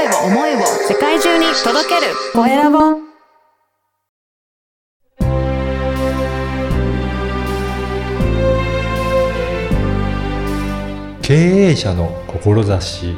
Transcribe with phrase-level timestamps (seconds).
[0.00, 2.78] 声を思いを世界中に届けるコエラボ
[11.20, 13.14] 経営者の志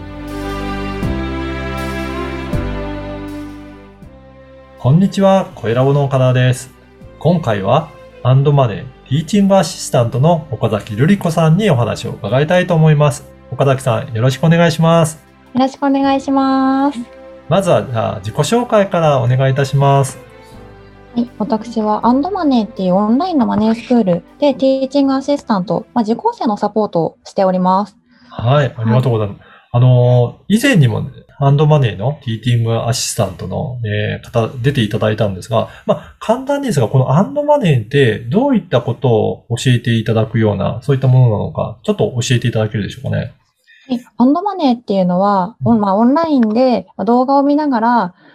[4.80, 6.72] こんにちは、コエラボの岡田です。
[7.20, 7.90] 今回は、
[8.24, 13.24] アンドマネーティーチングアシスタントの岡崎瑠璃子さんにお話を伺いたいと思います。
[13.52, 15.31] 岡崎さん、よろしくお願いします。
[15.54, 16.98] よろしくお願いします。
[17.48, 20.18] まずは、じゃあ自己紹介からお願いいたします。
[21.14, 27.98] はい、私はアンドマネーっていうオンラインのマネースクールでティーチングアシスタント、まあ、受講生のサポートをしております。
[28.30, 29.40] はい、ありがとうございます。
[29.72, 43.34] あのー、以前にも、ね、ハンドマネーのティーティングアシスタントの、えー方、出ていただいたんですが、まあ、簡単ですが、このハンドマネーってどういったことを教えていただくような、そういったものなのか、ちょっと教えていただけるでしょうかね。
[43.96, 44.06] はい。
[44.16, 45.02] アンドマネーってい。
[45.02, 47.88] うのは、オンまあ、オンラインでまあ動画を見ながら、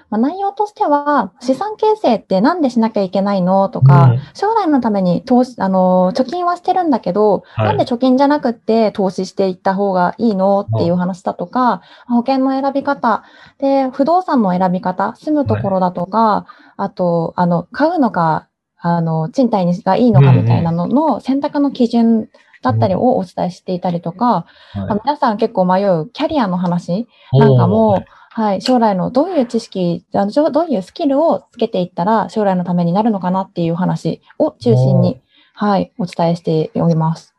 [0.09, 3.69] まあ、内容としては、資産形成ってなんでしなきゃいけないの？
[3.69, 4.19] とか、うん。
[4.33, 7.67] 将来のために投資、あの、貯金はしてるんだけど、はい。
[7.67, 10.61] なんで貯金じゃなくって投資していった方がいいの？
[10.61, 13.23] っていう話だとか、保険の選び方、
[13.59, 18.47] で、不動産の選び方、住むところだとか、あと、あの、買うのか、
[18.79, 22.29] あの、賃貸にがいいのかみたいなのの選択の基準
[22.61, 24.79] だったりをお伝えしていたりとか、はい。
[24.79, 35.19] まあ皆さん結構迷うキャリアの話なんかも、はい、将来のどういう知識、あのどういうスキルをつけていったら将来のためになるのかなっていう話を中心に、
[35.53, 37.33] はい、お伝えしております。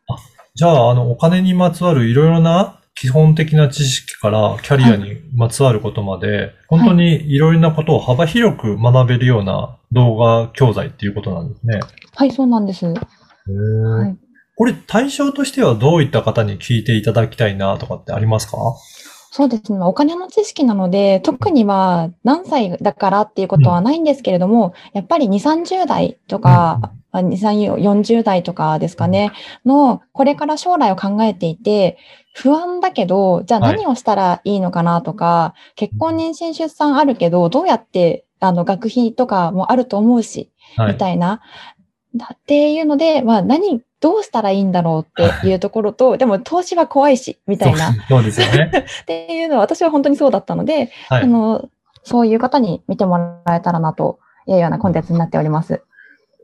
[0.56, 11.78] じゃあ、あの、お金にまつわるいろいろな基本的な知識からキャリアにまつわることまで、本当にいろいろなことを幅広く学べるような動画教材っていうことなんですね。
[12.16, 12.86] はい、そうなんです。
[12.86, 14.27] ははい
[14.58, 18.56] これ対象としてはどういった方に聞いていただきたいなとかってありますか？
[19.30, 19.78] そうですね。
[19.78, 29.30] まあお金の知識なので、特には何歳だからっていうことはないんですけれども、やっぱり2、30代とか、あ2、3、40代とかですかね、
[29.64, 31.98] の、これから将来を考えていて、
[32.34, 40.98] 不安だけど、じゃあはい何をしたらいいのかなとか、結婚、妊娠、出産あるけど、どうやって、あの、学費とかもあると思うし、はいみ。
[40.98, 41.40] たいな。
[42.18, 47.92] だっていうので、まあ何、どうしたらいいんだろうっていうところと、でも投資は怖いし、みたいな。
[47.92, 48.70] そうそうですよね。
[49.02, 51.26] っていうのは私は本当にそうだったので、はいあ。
[51.26, 51.68] の、
[52.04, 55.82] そういう方に見てもらえたらなというようなコンテンツになっております。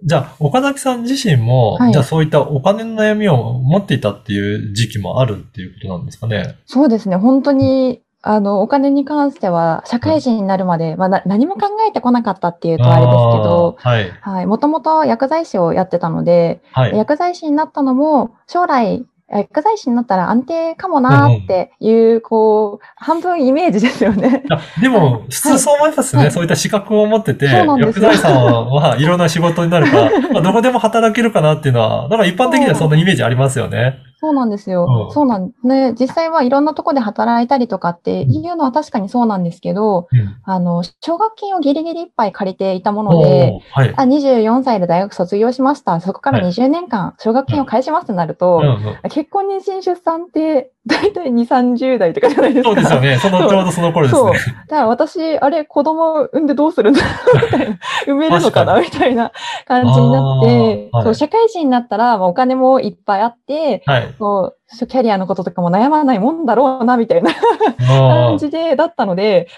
[0.02, 6.56] じゃあ、岡崎さん自身も、はいじゃあそういったお金の悩みを持っていたっていう時期もあるっていうことなんですかね。
[6.66, 14.10] そうですね、本当に、あの、お金に関しては、社会人になるまで、まあ、な何も考えてこなかったっていうとあれですけど、はい。
[14.22, 16.96] はい、もともと薬剤師をやってたので、はい。
[16.96, 24.42] 薬剤師になったのも、将来、薬剤師になったら安定かもなっていう、こう、半分イメージですよね。
[24.50, 26.22] あでも、普通そう思いますね。
[26.22, 33.98] はいそういった資格を持ってて、そうなんですよ薬剤師さんはいろんな仕事になるから、まあ、どこでも働けるかなっていうのは、だから一般的にはそんなイメージありますよね。
[34.24, 34.86] そうなんですよ。
[34.88, 35.94] うんそうなんね。
[36.00, 40.36] 実際はいろんなとこで働いたりとかっていうのは確かにそうなんですけど、うん。
[40.44, 43.92] あの、奨学金をギリギリいっぱい借りていたもので、はい。
[43.94, 46.00] あ、24歳で大学卒業しました。
[46.00, 52.70] そこからはい20年間奨学金を返しますとなると、うんうん結婚、妊娠、出産って、だいたい2、30代とかじゃないですか。
[52.70, 53.16] そうですよね。
[53.20, 54.38] その、ちょうどその頃ですそうね。
[54.68, 57.78] だから私、あれ、子供産んでどうするんだろうみたいな。
[58.06, 58.80] 産めるのかな？
[58.80, 59.32] みたいな
[59.66, 64.14] 感じになって、はいそう、社会人になったら、まあ、お金もいっぱいあって、はい。
[64.18, 69.48] そう、キャリアのこととかも悩まないもんだろうな、みたいなあ感じで、だったので、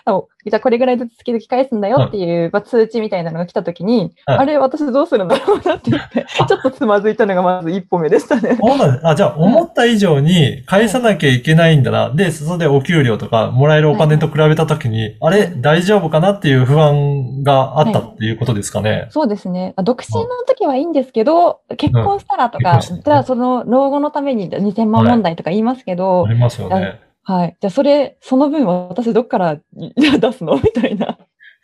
[0.51, 8.57] じゃあこれぐらいずつ月々返すんだよっていう、まあ、通知みたいなのが来たときに、はいあれ、私どうするんだろうなって言って、ちょっとつまずいたのがまず一歩目でしたね。
[8.61, 9.07] そうなんです。
[9.07, 12.11] あ、じゃあ、思った以上に返さなきゃいけないんだな。
[12.11, 19.09] で、そこでお給料とかもらえるお金と比べたときに、あれ、大丈夫かなっていう不安があったっていうことですかね。
[19.11, 19.75] そうですね。
[19.77, 27.01] あ独身の時はいいんですけど、結婚したらとか、結婚したらねじゃあその老後のために2000万問題とか言いますけど、ありますよね。
[27.23, 27.57] はい。
[27.61, 30.57] じゃあそれ、その分私どっからじゃあ出すの？
[30.57, 31.19] みたいな。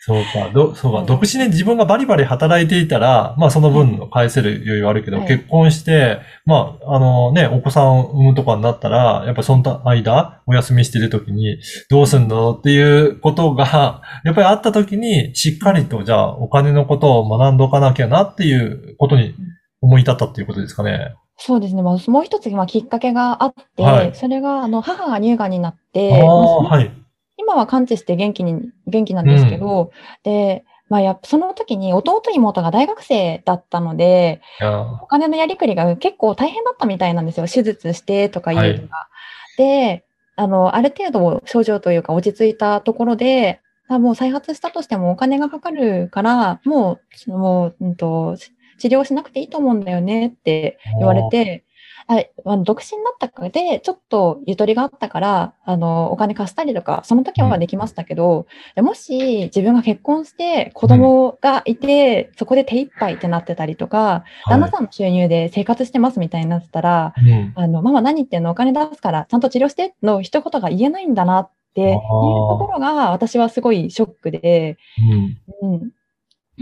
[0.05, 11.58] そうか、ど、そうか、うん独身で自分がバリバリ働いていたら、まあその分の返せる余裕はあるけど、はい結婚して、まあ、あのね、お子さんを産むとかになったら、やっぱその間、お休みしてる時に、
[11.88, 19.37] どうすんのっていうことが、やっぱりあった時に、しっかりと、じゃあ、お金のことを学んどかなきゃなっていうことに
[19.81, 21.14] 思い立ったっていうことですかね。
[21.44, 21.82] そうですね。
[21.82, 26.92] まあ、もう一つ、まあ、きっかけがあって、はいそれが、あの、母が乳がんになっあて、はい。
[27.36, 29.90] 今は完治して元気に、元気なんですけど、
[30.22, 34.40] で、まあ、やその時に弟妹が大学生だったので、
[35.02, 37.46] お金のやりくりが結構大変だったみたいなんですよ。
[37.48, 39.08] 手術してとかいうとか。
[39.58, 40.04] で、
[40.36, 48.36] あの、ある程度症状というか落ち着いたところで、あもう再発したとしてもお金がかかるから、もう、もう、うんと、
[48.82, 51.64] 治療しなくていいと思うんだよねって言われて、
[52.08, 58.46] ああの独身だったかで、ちょっとゆとりがあったから、あの、お金貸したりとか、その時はできましたけど、
[58.76, 67.52] もし自分が結婚して子供がいて、そこで手一杯ってなってたりとか、旦那さんの収入で生活してますみたいになってたら、うん。
[67.55, 68.50] あの、ママ何言ってんの？
[68.50, 74.76] お金出すから、ちゃんと治療しての一言が言えないんだなっていうところが、私はすごいショックで、
[75.62, 75.73] うん。
[75.75, 75.90] うん。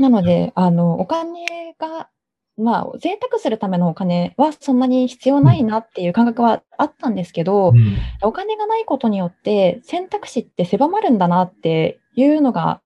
[0.00, 1.44] なので、あの、お金
[1.78, 2.08] が、
[2.56, 7.96] まあ、贅沢するためのお金はそんなに必要ないなっていう感覚はあったんですけど、うん。
[8.22, 12.80] お金がないことによって選択肢って狭まるんだなっていうのが、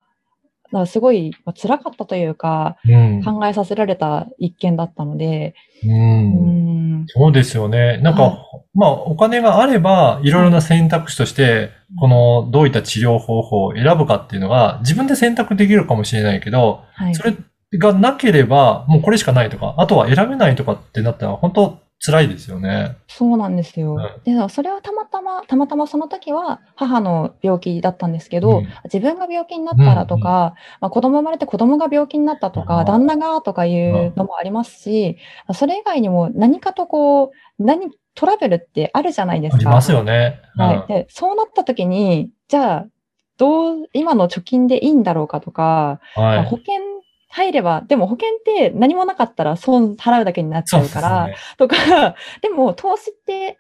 [0.87, 3.23] すごいまあ辛かったというか、うん。
[3.25, 7.99] 考えさせられた一件だったので、ううんん、そうですよね。
[7.99, 8.37] なんか、はい
[8.75, 17.15] まあ、お金があれば、いろいろな選択肢として、この、どういった治療方法を選ぶかっていうのが、自分で選択できるかもしれないけど、はい。
[17.15, 17.37] それ
[17.79, 22.99] がなければ、もうこれしかないとか、あとは選べないとかってなったら、本当辛いですよね。
[23.09, 23.95] そうなんですよ。
[23.95, 35.17] うんで、それはたまたま、たまたまその時は母の病気だったんですけど、うん自分が病気になったらとか、まあ、子供生まれて子供が病気になったとあか、ー旦那がとかいうのもありますし、
[35.55, 39.57] それ以外にも何かとこう、何、トラブルってあるじゃないですか。
[39.57, 40.43] ありますよね。
[40.57, 40.93] はい。
[40.93, 42.87] で、そうなった時に、じゃあ、
[43.39, 46.37] どう、今の貯金でいいんだろうかとか、うんはい。
[46.37, 46.94] まあ保険
[47.35, 51.37] 入れば、でも保険って何もなかったら損払うだけになっちゃうから、ね。
[51.59, 51.77] とか、
[52.43, 53.59] でも投資って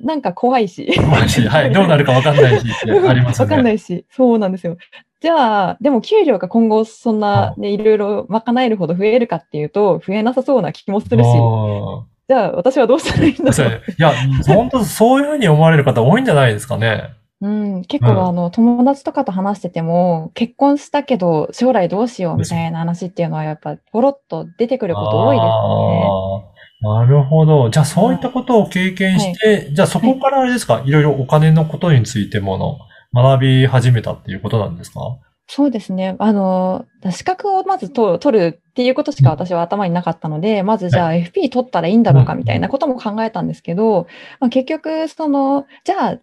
[0.00, 0.90] なんか怖いし。
[0.96, 1.72] 怖いしはい。
[1.72, 3.74] どうなるかわかんないしありますよわかんなね。
[3.74, 4.06] いし。
[4.10, 4.78] そうなんですよ。
[5.20, 14.12] じゃあ、でも給料が今後そんな、ね、いろいろ賄えるほど増えるかっていうと、増えなさそうな気もするし、うんじゃあ私はどうしたらいいんだろういや、
[14.46, 17.10] 本当そういうふうに思われる方多いんじゃないですかね。
[17.42, 18.26] うん、結構、うん。
[18.28, 26.88] あの、友達とかと話してても、結婚したけど将来どうしようみたいな話っていうのはやっぱポロッと出てくること多いですね。
[26.88, 27.68] なるほど。
[27.68, 30.90] じゃあそういったことを経験して、じゃあそこからあれですか、い。
[30.90, 32.78] ろいろお金のことについてもの
[33.12, 35.00] 学び始めたっていうことなんですか？
[35.48, 36.14] そうですね。
[36.18, 44.06] あの、資格をまずと取るっていうことしか私は頭になかったので、まずじゃあ FP 取ったらいいんだろうかみたいなことも考えたんですけど、
[44.40, 46.18] まあ、結局、その、じゃあ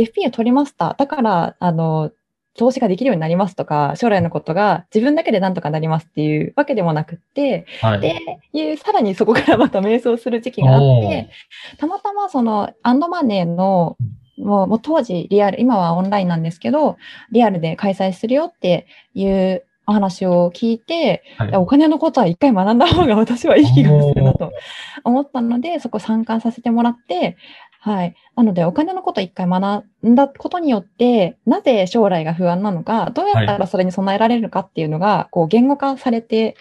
[0.00, 0.94] FP を取りました。
[0.98, 2.10] だから、あの、
[2.56, 8.00] 投資ができるようになりますとか、将来のことが自分だけでなんとかなりますっていうわけでもなくって、はい。
[8.00, 8.20] で、
[8.52, 11.30] いう、さらにそこからまた瞑想する時期があって、
[11.78, 13.96] たまたまその、アンドマネーの、
[14.38, 16.96] もうもう当時リアル、今はオンラインなんですけど、
[17.32, 24.52] リアルで開催するよっていうお話を聞いて、はいお金のことは一回学んだ方が私はいい気がするなと
[25.04, 27.36] 思ったので、そこ参加させてもらって、
[27.84, 28.14] はい。
[28.34, 36.56] なので、お金のことを一回学んだことによって、なぜ将来が不安なのか、どうやったらそれに備えられるかっていうのが、こう、言語化されて、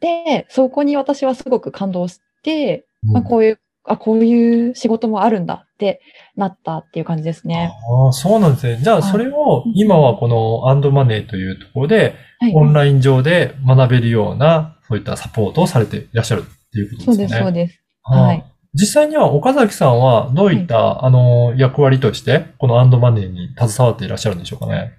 [0.00, 6.02] で、そこに私はすごく感動して、まあ、こういう、あ、こういう仕事もあるんだって
[6.36, 7.72] なったっていう感じですね。
[8.04, 8.76] ああ、そうなんですね。
[8.76, 12.52] じゃあ、それを今はこのアンドマネーというところで、はい。
[12.54, 17.14] オンライン上で学べるような、そういったサポートをされていらっしゃるっていうことですね。
[17.14, 17.82] そうです、そうです。
[18.02, 18.51] はい。
[18.74, 24.92] 実際には岡崎さんはどういった、あの、役割として、このアンドマネーに携わっていらっしゃるんでしょうかね？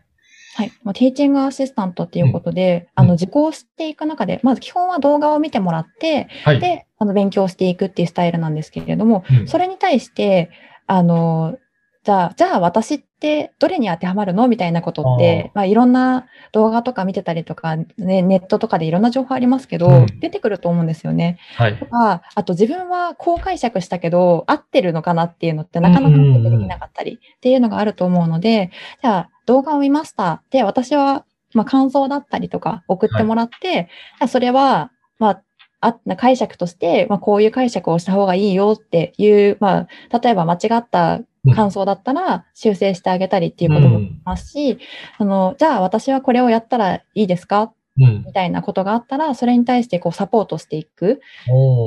[0.55, 0.71] はい。
[0.83, 6.59] まあ、ティーチングアシスタントっていうことで、うんあの、受講していく中で、まず基本は動画を見てもらって、はい。
[6.59, 10.51] で、あの、勉強していくっていうスタイルなんですけれども、うんそれに対して、
[10.85, 11.57] あの、
[12.03, 14.47] じゃあ、じゃあ私ってどれに当てはまるの？
[14.49, 21.37] みたいなことって、まあいろんな動画とか見てたりとか、ね、ネットとかでいろんな情報ありますけど、うん出てくると思うんですよね。
[21.55, 21.85] はいと。
[21.85, 26.23] か、あと自分はこう解釈したけど、合ってるのかなっていうのってなかなかで
[26.57, 30.43] きなかったりっていうのがあると思うので、じゃあ動画を見ました。
[30.49, 35.43] で、私は、まあ感想だったりとか送ってもらって、じゃあそれは、まあ、
[35.79, 41.19] あ解釈として、まあ、こういう解釈をした方がいいよっていう、まあ、例えば間違った
[41.55, 44.77] 感想だったら修正してあげたりっていうこともできますし、
[45.17, 47.73] あの、じゃあ私はこれをやったらいいですか？
[47.99, 48.23] うん。
[48.25, 51.21] みたいなことがあったら、それに対してこうサポートしていく。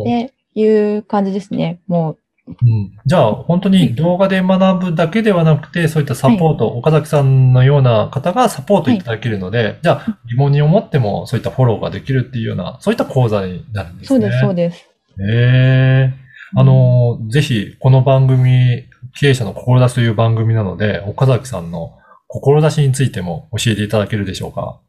[0.02, 1.80] っていう感じですね。
[1.88, 2.92] もう、うん。
[3.06, 14.20] じゃあ、本当に動画で学ぶだけではなくて、そういったサポート、岡崎さんのような方がサポートいただけるので、じゃあ、疑問に思ってもそういったフォローができるっていうような、そういった講座になるんですね。
[14.20, 14.88] そうです、そうです。
[15.28, 18.84] ええあの、ぜひ、この番組、
[19.18, 24.80] 経営者の志という番組なので、岡崎さんの志についても教えていただけるでしょうか？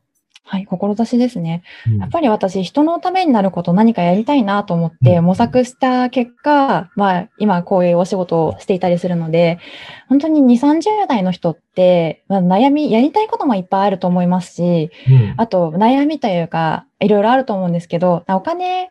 [0.50, 1.64] はい、志ですね。
[1.88, 9.60] うんやっぱり私、人のためになること何かやりたいなと思ってうん模索した結果、まあ、今こういうお仕事をしていたりするので、
[10.08, 18.90] 本当に2、30代の人って、まあ、悩み、やりたいこともいっぱいあると思いますし、うんあと悩みというか、いろいろあると思うんですけど、お金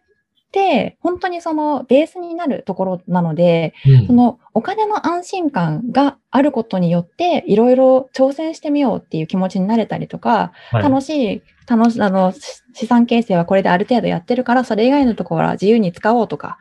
[1.01, 4.07] 本当にそのベースになるところなので、うん。
[4.07, 10.83] そのお金の安心感があることによって、いろいろ挑戦してみようっていう気持ちになれたりとか、はい。
[10.83, 16.59] 楽しい、楽し、あの、し資産形成はこれである程度やってるから、それ以外のところは自由に使おうとか、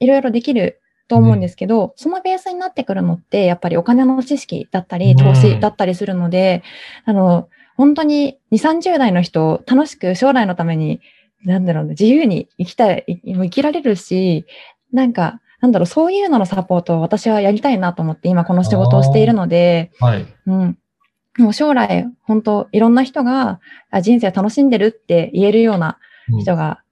[0.00, 5.16] いろいろできると思うんですけど、そのベースになってくるのって、やっぱりお金の知識だったり、うん。
[5.16, 6.62] 投資だったりするので、
[7.04, 11.00] あの、本当に2、30代の人、楽しく将来のために、
[11.44, 14.46] なんだろうね、自由に生きたい、い生きられるし、
[14.92, 20.26] なんか、なんだろう、そういうののサポートを私はやりたいなと思って、今この仕事をしているので、はい。
[20.46, 20.78] うん。
[21.38, 25.98] もう将来、本当いろんな人があ人生楽しんでるって言えるような
[26.30, 26.82] うん人が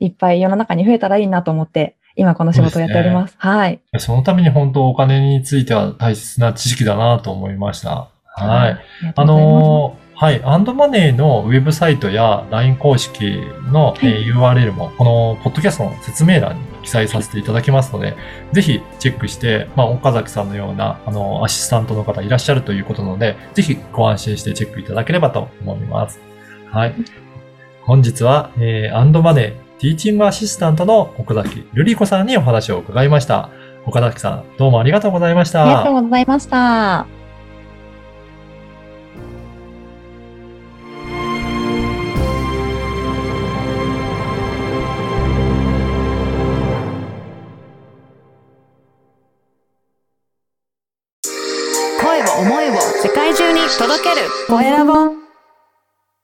[0.00, 3.34] いっぱい世の中に増えたらいいなと思って、今この仕事をやっております。
[3.38, 3.80] はい。
[3.98, 8.10] そのために本当お金については大切な知識だなと思いました。
[8.24, 8.70] はい。
[8.70, 9.26] あいます。
[9.26, 10.42] のーはい。
[10.44, 13.40] アンドマネーのウェブサイトや LINE 公式
[13.72, 18.18] の、えー URL も、このポッドキャストの説明欄に記載させていただきますので、
[18.52, 26.20] ぜひチェックして、まあ、岡崎さんのような、あの、アシスタントの方いらっしゃるということなので、ぜひご安心してチェックいただければと思います。
[26.70, 26.94] はい。
[27.84, 33.48] 本日は、えーアンドマネーティーチングアシスタントの岡崎瑠璃子さんにお話を伺いました。
[33.86, 35.64] 岡崎さん、どうもありがとうございました。
[35.64, 37.19] ありがとうございました。
[54.50, 55.19] 声